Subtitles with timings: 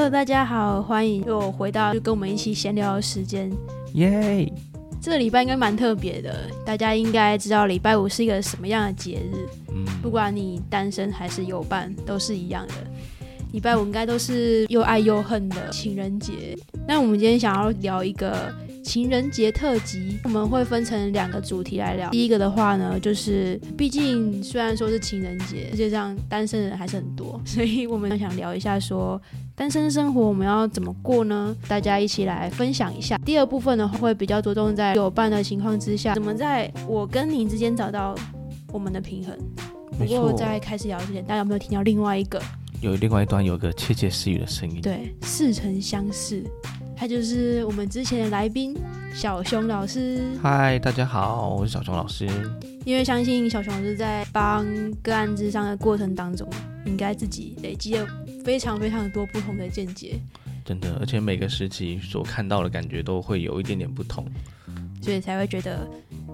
[0.00, 3.52] Hello，大家好，欢迎又回到就跟我们一起闲聊的时间。
[3.92, 4.50] 耶！
[4.98, 9.46] 这个礼拜应该蛮特别的，大家应该知道礼拜五是一个什么样的节日。
[9.68, 12.74] 嗯，不管你单身还是有伴，都是一样的。
[13.52, 16.56] 礼拜五应该都是又爱又恨的情人节。
[16.88, 18.50] 那我们今天想要聊一个
[18.90, 22.10] 情人节特辑，我们会分成两个主题来聊。
[22.10, 29.22] 第一个的话呢，就是毕竟虽然说是情人节，世界上单身的人还是很多，所以我们想聊一下说
[29.54, 31.56] 单身生活我们要怎么过呢？
[31.68, 33.16] 大家一起来分享一下。
[33.18, 38.12] 第二部分的话，会比较着重在有伴的情况之下，怎么在我跟你之间找到
[38.72, 39.38] 我们的平衡。
[39.96, 42.42] 不过在开始聊之前，大家有没有听到另外一个？
[42.80, 44.80] 有另外一端有个窃窃私语的声音。
[44.80, 46.42] 对，似曾相识，
[47.00, 48.76] 他就是我们之前的来宾
[49.14, 50.20] 小熊老师。
[50.42, 52.28] 嗨，大家好，我是小熊老师。
[52.84, 56.46] 因为相信小熊老师在帮个案智商的过程当中，
[56.84, 58.06] 应该自己累积了
[58.44, 60.20] 非常非常多不同的见解，
[60.62, 64.26] 真的，而且每个时期所看到的感觉都会有一点点不同。
[65.00, 65.88] 所以才会觉得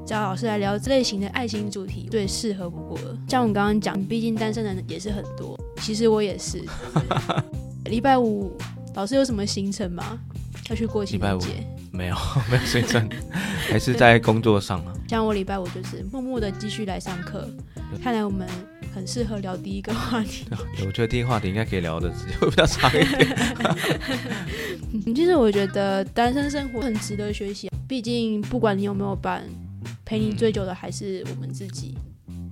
[0.05, 3.17] 找老师来聊这类型的爱情主题最适合不过了。
[3.29, 6.61] 像我们刚刚讲，毕竟单身的人也是很多，其实我也是
[7.87, 8.51] 礼拜五
[8.97, 10.19] 老师有什么行程吗？
[10.69, 11.49] 要去过情人节？
[11.93, 12.17] 没有，
[12.51, 13.09] 没有水准，
[13.71, 14.93] 还是在工作上啊。
[15.09, 17.49] 像我礼拜五就是默默的继续来上课，
[18.03, 18.47] 看来我们
[18.95, 20.47] 很适合聊第一个话题。
[20.85, 23.37] 我觉得第一个话题应该可以聊的时间会比较长一点。
[24.93, 29.45] 嗯 其实我觉得单身生活很值得学习，毕竟不管你有没有伴，
[30.05, 31.97] 陪你最久的还是我们自己。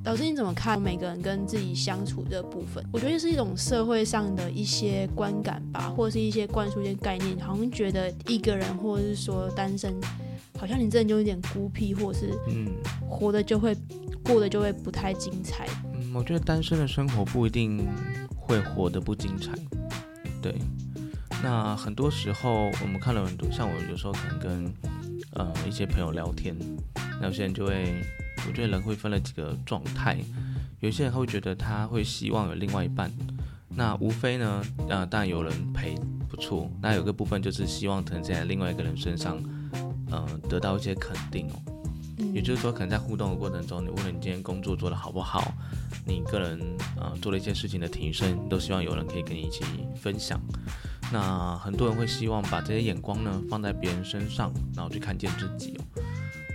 [0.04, 2.84] 老师，你怎么看每个人跟自己相处的部分？
[2.92, 9.94] 我觉得是一种社会上的一些观感吧，或者是一些灌输一些概念，好像觉得一个人或者是说单身，
[10.58, 12.70] 好像你真的就有点孤僻，或者是嗯
[13.08, 13.74] 活的就会
[14.22, 15.66] 过得就会不太精彩。
[15.94, 17.88] 嗯，我觉得单身的生活不一定
[18.36, 19.52] 会活得不精彩。
[20.42, 20.54] 对，
[21.42, 24.74] 那很多时候我们看了很多，像我有时候可能跟
[25.32, 26.54] 呃一些朋友聊天，
[27.22, 28.02] 那有些人就会，
[28.46, 30.18] 我觉得人会分了几个状态，
[30.80, 33.10] 有些人他会觉得他会希望有另外一半，
[33.68, 35.94] 那无非呢，呃，当然有人陪
[36.28, 39.42] 不错，那有个部分就是希望可能在另外一个人身上，
[40.10, 41.62] 呃，得到一些肯定哦。
[41.66, 45.52] 嗯也就是说，可能在互动的过程中，你无论你今天工作做得好不好，
[46.04, 46.60] 你个人
[46.96, 49.64] 呃做了一些事情的提升，都希望有人可以跟你一起
[49.96, 50.40] 分享。
[51.12, 56.02] 那很多人会希望把这些眼光呢放在别人身上，然后去看见自己哦。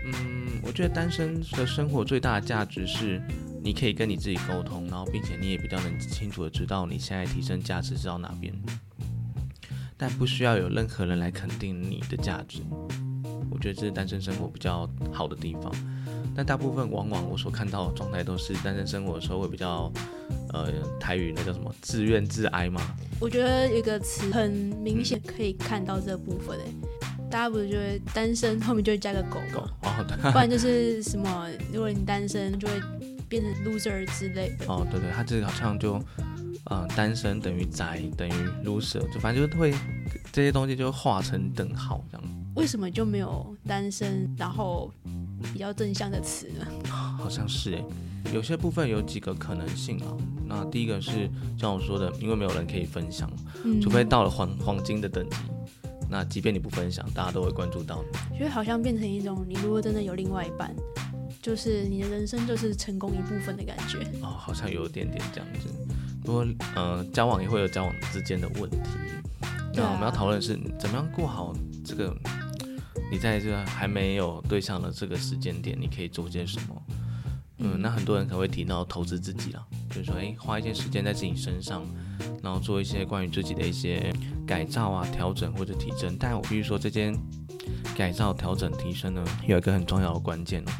[0.06, 0.39] 嗯，
[0.70, 3.20] 我觉得单身的生活最大的价值是，
[3.64, 8.54] 你可以跟你自己沟通，然后并且你也比较能清楚的知道你现在提升价值是到哪边，
[9.98, 12.60] 但不需要有任何人来肯定你的价值。
[13.50, 15.74] 我觉得这是单身生活比较好的地方。
[16.36, 19.92] 但大部分往往我所看到的状态都是单身生活的时候会比较，
[20.54, 22.80] 呃，台语那叫什么自怨自哀嘛。
[23.20, 26.76] 我觉得有一个词很明显可以看到这部分诶、
[27.30, 32.74] 大家不是就会单身 后面就会加个狗狗嘛，哦，对不然就是什么，如果你单身就会
[33.28, 34.66] 变成 loser 之类的。
[34.68, 36.02] 哦，对对，他这个好像就，
[36.66, 38.34] 呃，单身等于宅等于
[38.66, 39.74] loser，就反正就会
[40.32, 42.28] 这些东西就画成等号这样。
[42.56, 44.92] 为什么就没有单身然后
[45.54, 46.66] 比较正向的词呢？
[46.90, 47.84] 好像是哎，
[48.34, 50.08] 有些部分有几个可能性啊。
[50.46, 53.32] 那第一个是像我说的，因为没有人可以分享，
[53.64, 55.38] 嗯除非到了黄黄金的等级，
[56.10, 58.38] 那即便你不分享，大家都会关注到你。
[58.38, 60.76] 觉得好像变成一种，你如果真的有另外一半，
[61.42, 64.00] 就是你的人生就是成功一部分的感觉。
[64.22, 65.70] 哦，好像有点点这样子。
[66.24, 68.78] 不过，呃，交往也会有交往之间的问题。
[69.74, 71.56] 那我们要讨论的是怎么样过好
[71.86, 72.16] 这个，
[73.12, 76.82] 你在这个还没有对象的这个时间点，你可以做些什么？
[77.60, 81.86] 嗯，那很多人可能会提到投资自己了，就是说，诶，花一些时间在自己身上，
[82.42, 84.14] 然后做一些关于自己的一些
[84.48, 86.16] 改造啊、调整或者提升。
[86.20, 87.14] 但我必须说，这间
[87.96, 90.72] 改造、调整、提升呢，有一个很重要的关键哦，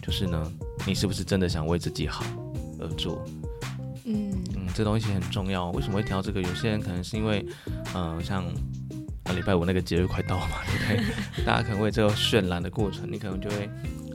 [0.00, 0.52] 就是呢，
[0.86, 2.24] 你是不是真的想为自己好
[2.78, 3.24] 而做？
[4.04, 5.70] 嗯，嗯，这东西很重要。
[5.72, 6.40] 为什么会提到这个？
[6.40, 7.44] 有些人可能是因为，
[7.94, 8.44] 嗯、像
[9.24, 11.44] 呃礼拜五那个节日快到了嘛，对不对？
[11.44, 13.68] 大家可能为这个渲染的过程，你可能就会，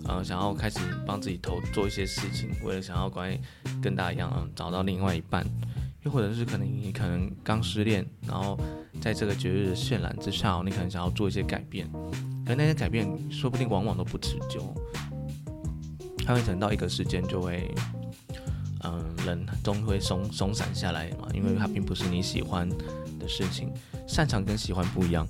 [0.07, 3.37] 呃，想要开始帮自己投做一些事情，为了想要关
[3.81, 5.45] 跟大家一样，嗯，找到另外一半，
[6.03, 8.57] 又或者是可能你可能刚失恋，然后
[9.01, 11.89] 在这个节日的渲染之下，你可能想要做一些改变，
[12.45, 14.73] 可那些改变说不定往往都不持久，
[16.25, 17.73] 它会等到一个时间就会。
[18.87, 22.69] 嗯，人终会松松散下来嘛，因为它并不是你喜欢
[23.25, 23.73] 的事情。
[24.07, 25.27] 擅长跟喜欢不一样，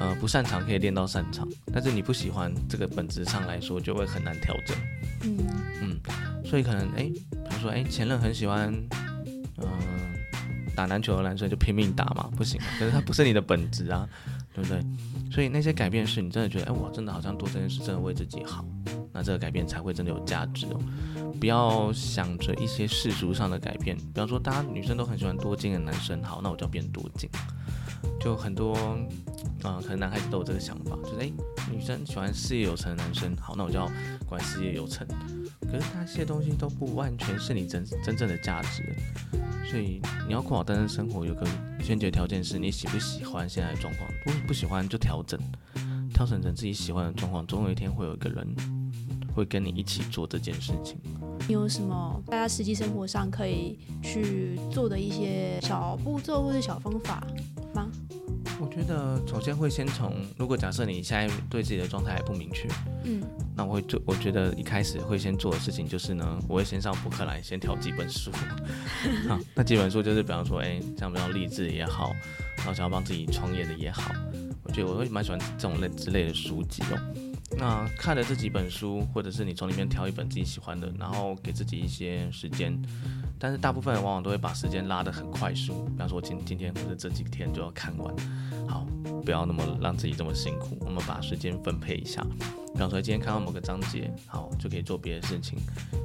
[0.00, 4.76] 呃，不擅长可以练到擅长，但是你不喜欢这个本质上来说就会很难调整。
[5.22, 5.38] 嗯
[5.80, 6.00] 嗯，
[6.44, 8.74] 所以可能哎，比如说哎，前任很喜欢，
[9.58, 9.68] 嗯、
[10.74, 14.08] 打篮球的男生就拼命打嘛，不行， 可是他不是你的本质啊，
[14.52, 14.82] 对不对？
[15.30, 18.64] 所以那些改变是你真的觉得，哎，我真的好像做这件事真的为自己好，
[19.16, 20.78] 那这个改变才会真的有价值哦。
[21.40, 27.30] 不要想着一些世俗上的改变，比方说大家女生都很喜欢多金的男生，好，那我就要变多金。
[28.20, 28.74] 就很多，
[29.62, 31.32] 啊，可能男孩子都有这个想法，就是哎，
[31.70, 33.90] 女生喜欢事业有成的男生，好，那我就要
[34.28, 35.06] 管事业有成。
[35.62, 38.82] 可是那些东西都不完全是你真真正的价值，
[39.70, 41.46] 所以你要过好单身生活，有个
[41.82, 44.08] 先决条件是你喜不喜欢现在的状况。
[44.26, 45.38] 如果不喜欢就调整，
[46.12, 48.46] 调整成自己喜欢的状况，总有一天会有一个人
[49.36, 50.98] 会跟你一起做这件事情。
[51.46, 57.24] 你有什么大家实际生活上可以去做的一些小步骤或者小方法
[57.74, 57.88] 吗？
[58.58, 62.66] 我觉得首先会先从，如果假设你现在对自己的状态还不明确，
[63.04, 63.22] 嗯，
[63.54, 68.30] 那我会做，我觉得一开始会先做的事情就是呢，我会先上博客来，先挑几本书。
[69.28, 72.12] 好，那几本书就是比方说，哎，像比较励志也好，
[72.56, 74.10] 然后想要帮自己创业的也好，
[74.62, 76.98] 我觉得我会蛮喜欢这种类之类的书籍哦。
[77.52, 82.76] 那看了这几本书，或者是你从里面挑一本自己喜欢的，然后给自己一些时间，
[83.38, 88.12] 但是大部分人往往都会把时间拉得很快速，比方说今今天或者这几天就要看完，
[88.66, 88.84] 好，
[89.24, 92.20] 不要那么让自己这么辛苦，我们把时间分配一下，
[92.74, 95.56] 比方说今天看到某个章节，好，就可以做别的事情，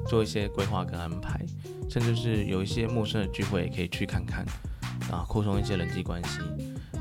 [0.08, 1.44] 做一些规划跟安排，
[1.90, 4.46] 甚至是有一些陌生的聚会也可以去看看，
[5.10, 6.40] 啊，扩充一些人际关系。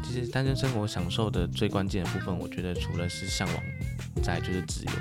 [0.03, 3.63] 其实单身生活享受的最关键的部分，我觉得除了是向往。
[4.23, 4.93] 再就是自由，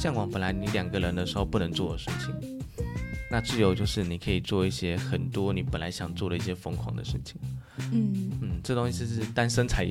[0.00, 2.60] 向往本来你两个人的时候不能做的事情，
[3.30, 7.36] 那自由就是你可以做一些很多你本来想做的一些疯狂的事情。
[7.92, 9.88] 嗯嗯，这东西是单身才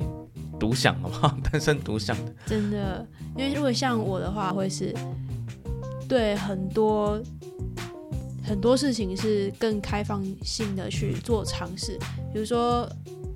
[0.60, 1.38] 独享，好不好？
[1.50, 2.34] 单身独享的。
[2.44, 3.06] 真的，
[3.36, 4.94] 因为如果像我的话，会是
[6.06, 7.18] 对很多
[8.44, 11.98] 很多事情是更开放性的去做尝试，
[12.32, 12.86] 比如说，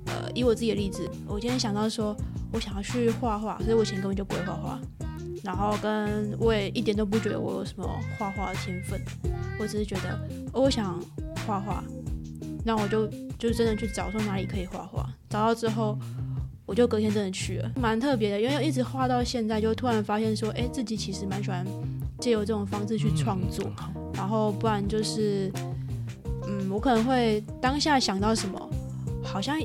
[0.05, 2.15] 呃，以我自己的例子，我今天想到说
[2.51, 4.79] 我想要去画画，所以我以前根本就不会画画。
[5.43, 7.85] 然后跟我也一点都不觉得我有什么
[8.17, 8.99] 画画的天分，
[9.59, 10.17] 我只是觉得
[10.53, 10.97] 我想
[11.45, 11.83] 画画，
[12.63, 13.07] 那我就
[13.37, 15.99] 就真的去找说哪里可以画画，找到之后
[16.65, 21.65] 我就隔天真的去了，蛮特别的，因为一直画到现在，就突然发现说，哎，自己其实蛮喜欢
[22.19, 23.69] 借由这种方式去创作，
[24.13, 25.51] 然后不然就是，
[26.47, 28.69] 嗯，我可能会当下想到什么，
[29.21, 29.59] 好像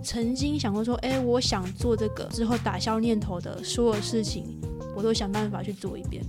[0.00, 4.60] 曾经想过说，哎，我想做这个之后打消念头的所有事情。
[4.96, 6.24] 我都想办法去做一遍，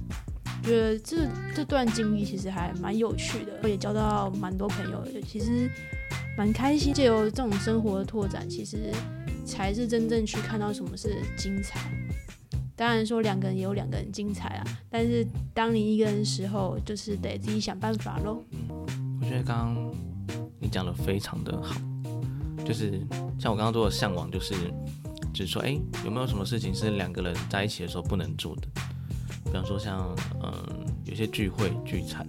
[0.63, 5.69] 觉得这这段经历其实还蛮有趣的，我也交到蛮多朋友的，其实
[6.37, 6.93] 蛮开心。
[6.93, 8.91] 借由这种生活的拓展，其实
[9.45, 11.79] 才是真正去看到什么是精彩。
[12.75, 18.43] 当然说两个人也有两个人精彩啊，但是当你一个人的时候，就是得自己想办法喽。
[19.21, 19.95] 我觉得刚刚
[20.59, 21.79] 你讲的非常的好，
[22.65, 22.99] 就是
[23.39, 24.55] 像我刚刚说的向往，就是。
[25.35, 28.61] 就是说，哎，有没有什么事情是两个人在一起的时候不能做的？
[29.43, 32.25] 比方说，像嗯，有些聚会聚餐，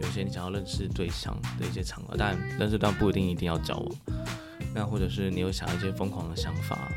[0.00, 3.96] 有些你想要认识对象的一些场合，但认识但不一定一定要交往。
[4.72, 6.88] 那或者是你有想要一些疯狂的想法，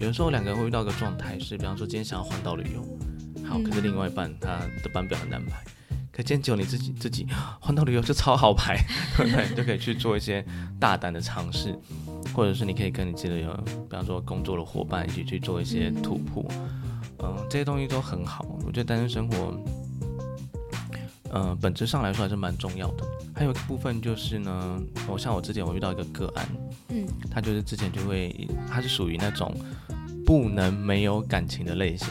[0.00, 5.60] 有的时候两个人会遇到一个状态是，比方说今天想要环岛旅游，好，可是另外一半他的班表很难排，
[6.18, 7.24] 可今天只有你自己自己
[7.60, 8.76] 环岛旅游就超好排，
[9.16, 9.48] 对不对？
[9.48, 10.44] 你就可以去做一些
[10.80, 11.78] 大胆的尝试。
[12.34, 13.56] 或者是你可以跟你自己的，
[13.88, 16.44] 比方说工作的伙伴一起去做一些突破，
[17.20, 18.44] 嗯，这些东西都很好。
[18.64, 19.54] 我觉得单身生活，
[21.32, 23.04] 嗯，本质上来说还是蛮重要的。
[23.34, 26.48] 还有一个部分就是呢，我像我之前我遇到一个个案，
[26.88, 29.52] 嗯，他就是之前就会，他是属于那种
[30.26, 32.08] 不能没有感情的类型，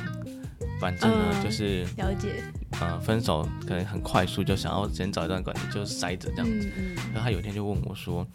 [0.80, 2.44] 反正呢就是了解，
[2.82, 6.72] 嗯，分手可能很快速，就想要先找一段关系就塞着这样子。
[7.14, 8.26] 然后他有一天就问我说。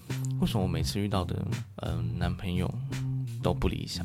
[0.41, 1.41] 为什么我每次遇到的
[1.77, 2.69] 嗯男朋友
[3.45, 4.05] 都不理想？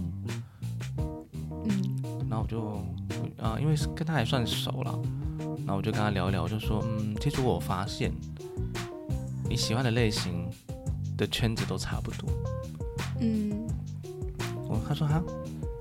[1.65, 4.99] 嗯，然后我就啊，因为跟他还算熟了，
[5.65, 8.13] 然后我就跟他聊一聊，我就说嗯，其实我发现
[9.49, 10.47] 你喜欢的类型
[11.17, 12.29] 的圈子都差不多。
[13.19, 13.67] 嗯，
[14.67, 15.23] 我他说哈，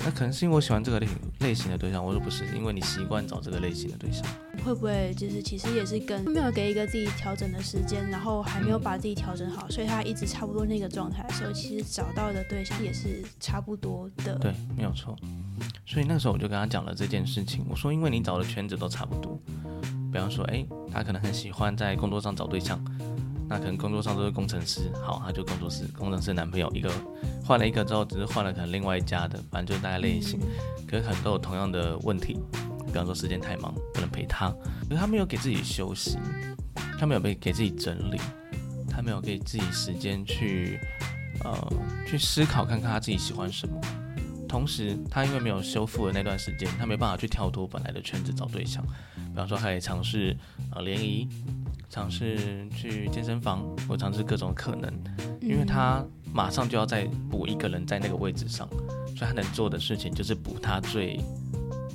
[0.06, 1.08] 那可能是因为我喜欢这个类
[1.40, 2.04] 类型的对象。
[2.04, 4.24] 我说不是，因为你习惯找这个类型的对象。
[4.64, 14.36] 会不会就是其实也是跟没有给一个自己调整的时间，然后还没有把自己调整好，所以他一直差不多那个状态的时候，其实找到的对象也是差不多的。
[14.38, 15.16] 对，没有错。
[15.84, 19.36] 所以那个时候我就跟他讲了这件事情，我说因为你找的圈子都差不多，
[20.12, 22.80] 比方说，哎，他可能很喜欢在工作上找对象，
[23.48, 26.90] 那可能工作上都是工程师，好，他就工作室工程师男朋友一个
[27.44, 30.40] 换了一个之后，只是换了可能另外一家的，反正就是大概类型，
[30.86, 32.38] 可是可能都有同样的问题。
[32.86, 34.48] 比方说时间太忙不能陪他，
[34.88, 36.18] 可是他没有给自己休息，
[36.98, 38.18] 他没有被给自己整理，
[38.88, 40.80] 他没有给自己时间去
[41.44, 41.72] 呃
[42.06, 43.78] 去思考看看他自己喜欢什么。
[44.48, 48.82] 同时，他因为没有修复的那段时间，他没办法去跳脱本来的圈子找对象。
[49.16, 50.34] 比方说，他可以尝试
[50.70, 51.28] 呃联谊，
[51.88, 54.92] 尝试去健身房，我尝试各种可能。
[55.40, 61.20] 因为他马上就要再补一个人在那个位置上，所以他能做的事情就是补他最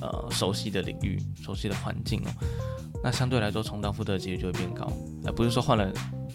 [0.00, 2.30] 呃熟悉的领域、熟悉的环境哦。
[3.04, 4.90] 那相对来说，重蹈覆辙的几率就会变高。
[5.24, 5.92] 而不是说换了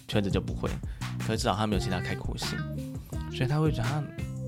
[0.07, 0.69] 圈子就不会，
[1.19, 2.57] 可是至少他没有其他开阔性，
[3.31, 4.03] 所以他会觉得他。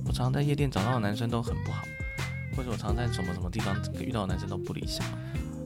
[0.05, 1.83] 我常常在夜店找到的男生都很不好，
[2.57, 5.05] 或者我常常在什么什么地方遇到的男生都不理想。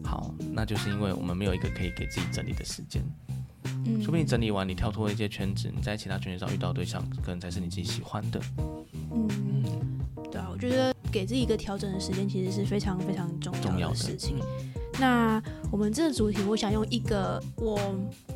[0.04, 3.02] 好，那就是因为我们没有一个可以给自己整理的时间。
[3.86, 8.42] 嗯，说不定整理完，你跳脱一些圈子，你在其他圈子上遇到对象，可能才是你自己喜欢的。
[9.12, 9.64] 嗯，
[10.32, 14.38] 对啊，我觉得给自己一个调整的时间，其实是非常非常重要的事情。
[15.00, 17.80] 那我们这个主题，我想用一个我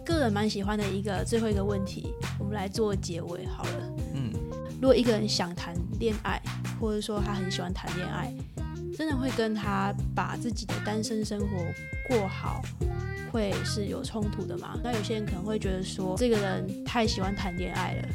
[0.06, 3.94] 个人蛮喜欢的一个最后一个问题，我们来做结尾好了。
[4.16, 4.32] 嗯，
[4.82, 5.76] 如果一个人想谈。
[6.00, 6.40] 恋爱，
[6.80, 8.32] 或者说他很喜欢谈恋爱，
[8.96, 11.48] 真的会跟他把自己的单身生活
[12.08, 12.62] 过好，
[13.32, 14.78] 会是有冲突的嘛？
[14.84, 18.08] 那有些人可能会觉得说，这个人太喜欢谈恋爱了，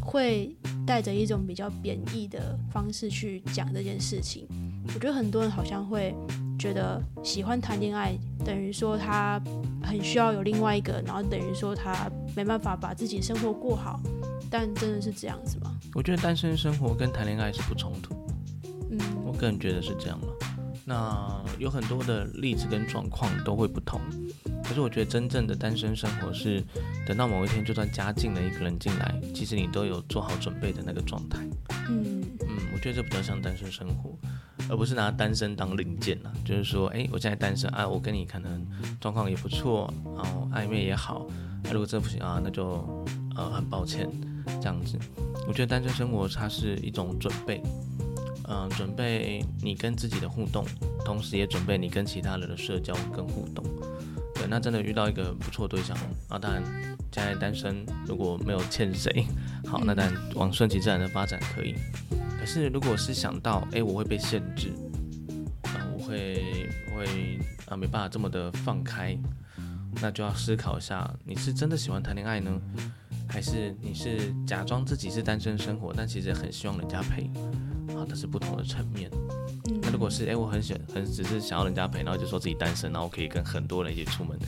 [0.00, 0.54] 会
[0.86, 4.46] 带着一种比较贬义的方式去讲这件事情。
[4.94, 6.14] 我觉得很多人好像会
[6.58, 9.40] 觉得，喜欢谈恋爱等于说他
[9.82, 14.00] 很需要有另外一个，然后等于说他没办法把自己生活过好。
[14.50, 15.78] 但真的是这样子吗？
[15.94, 18.16] 我觉得单身生活跟谈恋爱是不冲突。
[18.90, 20.47] 嗯，我个人觉得是这样了。
[20.88, 24.00] 那有很多的例子跟状况都会不同。
[24.64, 26.64] 可是我觉得真正的单身生活是
[27.06, 31.38] 等到某一天，就算加进了一个人进来，其实你都有做好准备的那个状态。
[31.90, 34.16] 嗯嗯，我觉得这比较像单身生活，
[34.70, 36.32] 而不是拿单身当零件啊。
[36.42, 38.66] 就是说，哎，我现在单身啊，我跟你可能
[38.98, 41.26] 状况也不错，然后暧昧也好。
[41.64, 43.04] 那如果这不行啊，那就
[43.36, 44.08] 呃很抱歉。
[44.62, 44.98] 这样子，
[45.46, 47.62] 我觉得单身生活它是一种准备，
[48.48, 50.64] 嗯，准备你跟自己的互动，
[51.04, 53.64] 同时也准备你跟其他人的社交跟互动。
[54.34, 55.96] 对，那真的遇到一个不错对象
[56.28, 56.62] 啊，当然
[57.12, 59.26] 现在单身如果没有欠谁，
[59.66, 61.74] 好，那当然往顺其自然的发展可以。
[62.38, 64.72] 可是如果是想到，哎，我会被限制，
[65.64, 69.18] 啊，我会会啊没办法这么的放开，
[70.00, 72.58] 那就要思考一下，你是真的喜欢谈恋爱呢？
[73.28, 77.30] 还是你是假装自己是单身生活，但其实很希望人家陪，
[77.98, 79.10] 啊，这是不同的层面。
[79.82, 84.38] 那如果是哎，我很想很只是想要人家陪，然后就说自己单身，然后可以跟很多人一起出门，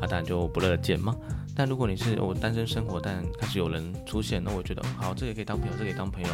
[0.00, 1.14] 啊，当然就不乐见嘛。
[1.54, 6.28] 但如果你是我单身生活，但开始有人出现，那我觉得好，这个可以当朋友，这个可以当朋友。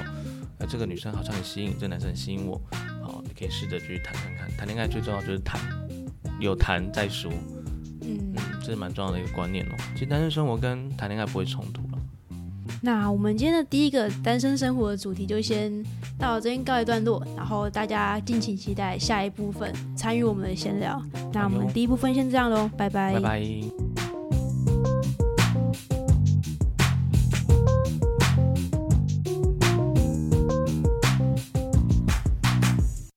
[0.59, 2.61] 哎，这个女生好像很吸引，这个男生很吸引我，
[3.03, 4.57] 好，你可以试着去谈看看。
[4.57, 5.61] 谈恋爱最重要就是谈，
[6.41, 7.33] 有谈再说。
[8.03, 9.75] 嗯，这是蛮重要的一个观念哦。
[9.95, 11.83] 其实单身生活跟谈恋爱不会冲突。
[12.83, 15.85] 那我们今天的第一个单身生活的主题就先
[16.19, 21.01] 到这边告一段落，然后大家敬请期待下一部分参与我们的闲聊。
[21.33, 23.15] 那我们第一部分先这样喽，拜拜。
[23.15, 23.86] 拜拜。